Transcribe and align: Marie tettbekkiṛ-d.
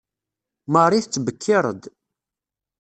Marie 0.73 1.03
tettbekkiṛ-d. 1.03 1.83